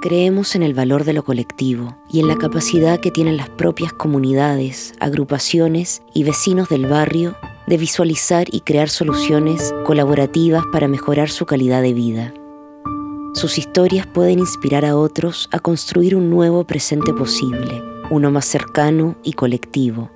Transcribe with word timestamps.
Creemos 0.00 0.54
en 0.54 0.62
el 0.62 0.72
valor 0.72 1.04
de 1.04 1.12
lo 1.12 1.22
colectivo 1.24 1.94
y 2.08 2.20
en 2.20 2.28
la 2.28 2.36
capacidad 2.36 3.00
que 3.00 3.10
tienen 3.10 3.36
las 3.36 3.50
propias 3.50 3.92
comunidades, 3.92 4.94
agrupaciones 4.98 6.00
y 6.14 6.24
vecinos 6.24 6.70
del 6.70 6.86
barrio 6.86 7.36
de 7.66 7.76
visualizar 7.76 8.46
y 8.50 8.62
crear 8.62 8.88
soluciones 8.88 9.74
colaborativas 9.84 10.64
para 10.72 10.88
mejorar 10.88 11.28
su 11.28 11.44
calidad 11.44 11.82
de 11.82 11.92
vida. 11.92 12.32
Sus 13.34 13.58
historias 13.58 14.06
pueden 14.06 14.38
inspirar 14.38 14.86
a 14.86 14.96
otros 14.96 15.50
a 15.52 15.58
construir 15.58 16.16
un 16.16 16.30
nuevo 16.30 16.64
presente 16.64 17.12
posible, 17.12 17.82
uno 18.08 18.30
más 18.30 18.46
cercano 18.46 19.16
y 19.22 19.34
colectivo. 19.34 20.10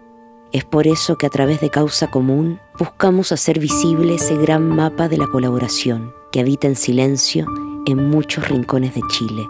Es 0.50 0.64
por 0.64 0.86
eso 0.86 1.18
que 1.18 1.26
a 1.26 1.30
través 1.30 1.60
de 1.60 1.68
Causa 1.68 2.10
Común 2.10 2.58
buscamos 2.78 3.32
hacer 3.32 3.58
visible 3.58 4.14
ese 4.14 4.34
gran 4.38 4.66
mapa 4.66 5.10
de 5.10 5.18
la 5.18 5.26
colaboración 5.26 6.14
que 6.32 6.40
habita 6.40 6.68
en 6.68 6.74
silencio 6.74 7.46
en 7.84 8.08
muchos 8.08 8.48
rincones 8.48 8.94
de 8.94 9.02
Chile. 9.10 9.46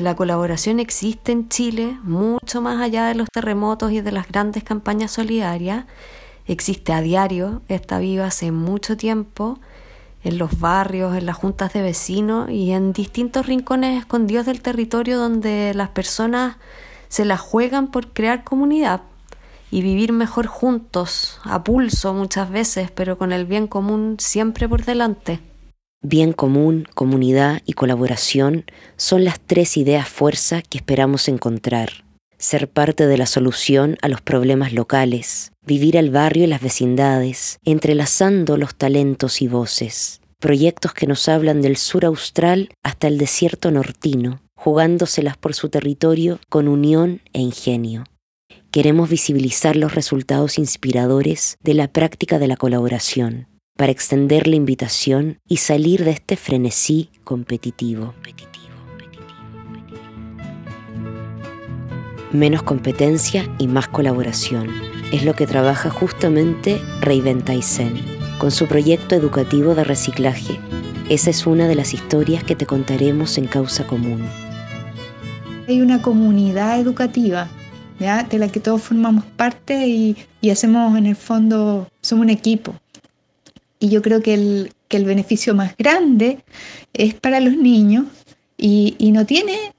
La 0.00 0.16
colaboración 0.16 0.80
existe 0.80 1.32
en 1.32 1.48
Chile 1.48 1.98
mucho 2.02 2.60
más 2.62 2.80
allá 2.80 3.06
de 3.06 3.14
los 3.14 3.28
terremotos 3.30 3.92
y 3.92 4.00
de 4.00 4.12
las 4.12 4.28
grandes 4.28 4.64
campañas 4.64 5.10
solidarias. 5.10 5.84
Existe 6.46 6.92
a 6.92 7.00
diario, 7.00 7.62
está 7.68 7.98
viva 7.98 8.26
hace 8.26 8.52
mucho 8.52 8.96
tiempo 8.96 9.58
en 10.24 10.38
los 10.38 10.58
barrios, 10.60 11.16
en 11.16 11.26
las 11.26 11.36
juntas 11.36 11.72
de 11.72 11.82
vecinos 11.82 12.50
y 12.50 12.72
en 12.72 12.92
distintos 12.92 13.46
rincones 13.46 13.98
escondidos 13.98 14.46
del 14.46 14.62
territorio 14.62 15.18
donde 15.18 15.72
las 15.74 15.90
personas 15.90 16.56
se 17.08 17.24
la 17.24 17.36
juegan 17.36 17.88
por 17.90 18.12
crear 18.12 18.44
comunidad 18.44 19.02
y 19.70 19.82
vivir 19.82 20.12
mejor 20.12 20.46
juntos, 20.46 21.38
a 21.44 21.62
pulso 21.62 22.12
muchas 22.14 22.50
veces, 22.50 22.90
pero 22.90 23.16
con 23.16 23.32
el 23.32 23.46
bien 23.46 23.66
común 23.66 24.16
siempre 24.18 24.68
por 24.68 24.84
delante. 24.84 25.49
Bien 26.02 26.32
común, 26.32 26.88
comunidad 26.94 27.60
y 27.66 27.74
colaboración 27.74 28.64
son 28.96 29.22
las 29.22 29.38
tres 29.38 29.76
ideas 29.76 30.08
fuerza 30.08 30.62
que 30.62 30.78
esperamos 30.78 31.28
encontrar. 31.28 32.04
Ser 32.38 32.70
parte 32.70 33.06
de 33.06 33.18
la 33.18 33.26
solución 33.26 33.98
a 34.00 34.08
los 34.08 34.22
problemas 34.22 34.72
locales, 34.72 35.52
vivir 35.66 35.98
al 35.98 36.08
barrio 36.08 36.44
y 36.44 36.46
las 36.46 36.62
vecindades, 36.62 37.58
entrelazando 37.66 38.56
los 38.56 38.74
talentos 38.76 39.42
y 39.42 39.48
voces. 39.48 40.22
Proyectos 40.38 40.94
que 40.94 41.06
nos 41.06 41.28
hablan 41.28 41.60
del 41.60 41.76
sur 41.76 42.06
austral 42.06 42.70
hasta 42.82 43.06
el 43.06 43.18
desierto 43.18 43.70
nortino, 43.70 44.40
jugándoselas 44.56 45.36
por 45.36 45.52
su 45.52 45.68
territorio 45.68 46.40
con 46.48 46.66
unión 46.66 47.20
e 47.34 47.40
ingenio. 47.42 48.04
Queremos 48.70 49.10
visibilizar 49.10 49.76
los 49.76 49.94
resultados 49.94 50.56
inspiradores 50.56 51.58
de 51.62 51.74
la 51.74 51.88
práctica 51.88 52.38
de 52.38 52.48
la 52.48 52.56
colaboración 52.56 53.49
para 53.80 53.92
extender 53.92 54.46
la 54.46 54.56
invitación 54.56 55.38
y 55.48 55.56
salir 55.56 56.04
de 56.04 56.10
este 56.10 56.36
frenesí 56.36 57.08
competitivo. 57.24 58.12
Menos 62.30 62.62
competencia 62.62 63.50
y 63.56 63.68
más 63.68 63.88
colaboración. 63.88 64.68
Es 65.12 65.24
lo 65.24 65.32
que 65.32 65.46
trabaja 65.46 65.88
justamente 65.88 66.78
Reinventaisen 67.00 67.94
con 68.38 68.50
su 68.50 68.66
proyecto 68.66 69.14
educativo 69.14 69.74
de 69.74 69.84
reciclaje. 69.84 70.60
Esa 71.08 71.30
es 71.30 71.46
una 71.46 71.66
de 71.66 71.76
las 71.76 71.94
historias 71.94 72.44
que 72.44 72.56
te 72.56 72.66
contaremos 72.66 73.38
en 73.38 73.46
Causa 73.46 73.86
Común. 73.86 74.28
Hay 75.68 75.80
una 75.80 76.02
comunidad 76.02 76.78
educativa 76.78 77.48
de 77.98 78.38
la 78.38 78.48
que 78.52 78.60
todos 78.60 78.82
formamos 78.82 79.24
parte 79.24 79.88
y, 79.88 80.18
y 80.42 80.50
hacemos 80.50 80.98
en 80.98 81.06
el 81.06 81.16
fondo, 81.16 81.88
somos 82.02 82.24
un 82.24 82.30
equipo. 82.30 82.74
Y 83.80 83.88
yo 83.88 84.02
creo 84.02 84.22
que 84.22 84.34
el, 84.34 84.72
que 84.86 84.98
el 84.98 85.04
beneficio 85.04 85.54
más 85.54 85.76
grande 85.76 86.38
es 86.92 87.14
para 87.14 87.40
los 87.40 87.56
niños 87.56 88.06
y, 88.56 88.94
y 88.98 89.10
no 89.10 89.26
tiene 89.26 89.72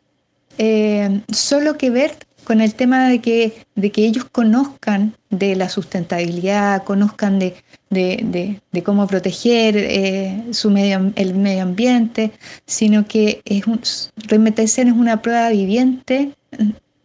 eh, 0.57 1.21
solo 1.31 1.77
que 1.77 1.89
ver 1.89 2.11
con 2.43 2.59
el 2.59 2.73
tema 2.73 3.07
de 3.07 3.21
que, 3.21 3.65
de 3.75 3.91
que 3.91 4.05
ellos 4.05 4.25
conozcan 4.25 5.15
de 5.29 5.55
la 5.55 5.69
sustentabilidad, 5.69 6.83
conozcan 6.83 7.39
de, 7.39 7.55
de, 7.89 8.59
de, 8.71 8.83
cómo 8.83 9.07
proteger 9.07 9.77
eh, 9.77 10.43
su 10.51 10.69
medio, 10.69 11.13
el 11.15 11.35
medio 11.35 11.63
ambiente, 11.63 12.31
sino 12.65 13.07
que 13.07 13.41
es 13.45 13.67
un, 13.67 13.79
es 13.81 14.75
una 14.77 15.21
prueba 15.21 15.49
viviente, 15.49 16.33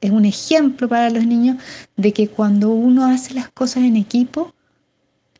es 0.00 0.10
un 0.10 0.24
ejemplo 0.24 0.88
para 0.88 1.10
los 1.10 1.26
niños 1.26 1.58
de 1.96 2.12
que 2.12 2.28
cuando 2.28 2.70
uno 2.70 3.06
hace 3.06 3.34
las 3.34 3.48
cosas 3.50 3.84
en 3.84 3.96
equipo, 3.96 4.52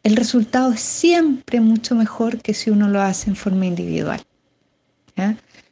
el 0.06 0.14
resultado 0.14 0.70
es 0.72 0.82
siempre 0.82 1.60
mucho 1.60 1.96
mejor 1.96 2.40
que 2.40 2.54
si 2.54 2.70
uno 2.70 2.86
lo 2.86 3.02
hace 3.02 3.28
en 3.28 3.34
forma 3.34 3.66
individual. 3.66 4.20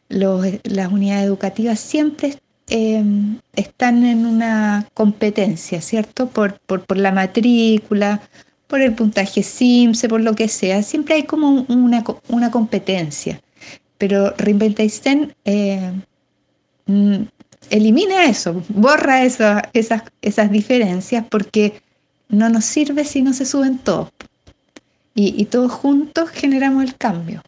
las 0.08 0.92
unidades 0.92 1.26
educativas 1.26 1.78
siempre 1.78 2.36
em, 2.66 3.38
están 3.54 4.04
en 4.04 4.26
una 4.26 4.88
competencia, 4.92 5.80
¿cierto? 5.80 6.26
Por, 6.30 6.58
la 6.96 7.12
matrícula, 7.12 8.22
por 8.66 8.80
el 8.80 8.92
puntaje 8.94 9.44
SIMSE, 9.44 10.08
por 10.08 10.20
lo 10.20 10.34
que 10.34 10.48
sea. 10.48 10.82
Siempre 10.82 11.14
hay 11.14 11.22
como 11.22 11.64
una, 11.68 12.50
competencia. 12.50 13.40
Pero 13.98 14.34
Reinventation 14.36 15.32
eh, 15.44 15.92
mm, 16.86 17.22
elimina 17.70 18.24
eso, 18.24 18.64
borra 18.68 19.24
esas 19.24 20.50
diferencias 20.50 21.24
porque 21.30 21.83
no 22.28 22.48
nos 22.48 22.64
sirve 22.64 23.04
si 23.04 23.22
no 23.22 23.32
se 23.32 23.44
suben 23.44 23.78
todos. 23.78 24.08
Y, 25.16 25.44
todos 25.44 25.70
juntos 25.70 26.30
generamos 26.30 26.82
el 26.82 26.96
cambio. 26.96 27.40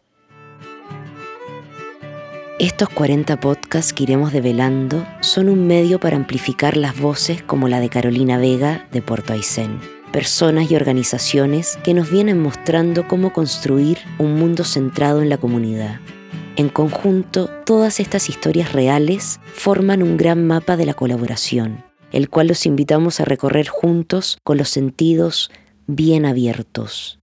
Estos 2.59 2.87
40 2.89 3.39
podcasts 3.41 3.91
que 3.91 4.03
iremos 4.03 4.31
develando 4.31 5.05
son 5.19 5.49
un 5.49 5.67
medio 5.67 5.99
para 5.99 6.15
amplificar 6.15 6.77
las 6.77 6.97
voces 6.97 7.43
como 7.43 7.67
la 7.67 7.81
de 7.81 7.89
Carolina 7.89 8.37
Vega 8.37 8.87
de 8.93 9.01
Puerto 9.01 9.33
Aysén. 9.33 9.81
Personas 10.13 10.71
y 10.71 10.75
organizaciones 10.75 11.77
que 11.83 11.93
nos 11.93 12.09
vienen 12.09 12.41
mostrando 12.41 13.07
cómo 13.07 13.33
construir 13.33 13.97
un 14.17 14.39
mundo 14.39 14.63
centrado 14.63 15.21
en 15.21 15.29
la 15.29 15.37
comunidad. 15.37 15.99
En 16.55 16.69
conjunto, 16.69 17.49
todas 17.65 17.99
estas 17.99 18.29
historias 18.29 18.71
reales 18.71 19.39
forman 19.53 20.01
un 20.01 20.15
gran 20.17 20.47
mapa 20.47 20.77
de 20.77 20.85
la 20.85 20.95
colaboración, 20.95 21.83
el 22.11 22.29
cual 22.29 22.47
los 22.47 22.65
invitamos 22.65 23.19
a 23.19 23.25
recorrer 23.25 23.67
juntos 23.67 24.37
con 24.43 24.57
los 24.57 24.69
sentidos 24.69 25.51
bien 25.87 26.25
abiertos. 26.25 27.19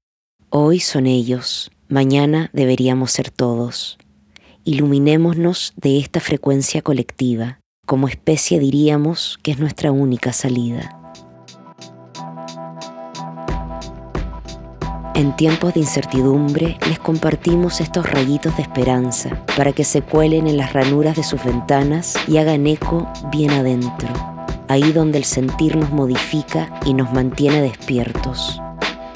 Hoy 0.50 0.80
son 0.80 1.06
ellos, 1.06 1.70
mañana 1.88 2.50
deberíamos 2.52 3.12
ser 3.12 3.30
todos. 3.30 3.98
Iluminémonos 4.64 5.74
de 5.76 5.98
esta 5.98 6.20
frecuencia 6.20 6.80
colectiva, 6.80 7.60
como 7.86 8.08
especie 8.08 8.58
diríamos 8.58 9.38
que 9.42 9.50
es 9.50 9.58
nuestra 9.58 9.92
única 9.92 10.32
salida. 10.32 11.00
En 15.14 15.36
tiempos 15.36 15.74
de 15.74 15.80
incertidumbre 15.80 16.76
les 16.88 16.98
compartimos 16.98 17.80
estos 17.80 18.10
rayitos 18.10 18.56
de 18.56 18.62
esperanza 18.62 19.44
para 19.56 19.72
que 19.72 19.84
se 19.84 20.02
cuelen 20.02 20.48
en 20.48 20.56
las 20.56 20.72
ranuras 20.72 21.16
de 21.16 21.22
sus 21.22 21.44
ventanas 21.44 22.16
y 22.26 22.38
hagan 22.38 22.66
eco 22.66 23.08
bien 23.30 23.50
adentro 23.52 24.33
ahí 24.68 24.92
donde 24.92 25.18
el 25.18 25.24
sentir 25.24 25.76
nos 25.76 25.90
modifica 25.90 26.80
y 26.84 26.94
nos 26.94 27.12
mantiene 27.12 27.62
despiertos. 27.62 28.60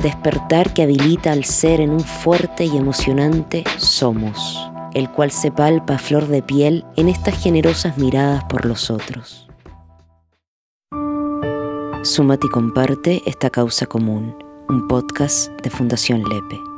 Despertar 0.02 0.72
que 0.74 0.82
habilita 0.82 1.32
al 1.32 1.44
ser 1.44 1.80
en 1.80 1.90
un 1.90 2.00
fuerte 2.00 2.64
y 2.64 2.76
emocionante 2.76 3.64
somos, 3.78 4.70
el 4.94 5.10
cual 5.10 5.30
se 5.30 5.50
palpa 5.50 5.94
a 5.94 5.98
flor 5.98 6.28
de 6.28 6.42
piel 6.42 6.84
en 6.96 7.08
estas 7.08 7.42
generosas 7.42 7.98
miradas 7.98 8.44
por 8.44 8.64
los 8.64 8.90
otros. 8.90 9.48
Súmate 12.04 12.46
y 12.46 12.50
comparte 12.50 13.22
esta 13.26 13.50
causa 13.50 13.86
común, 13.86 14.36
un 14.68 14.86
podcast 14.86 15.50
de 15.62 15.70
Fundación 15.70 16.22
Lepe. 16.22 16.77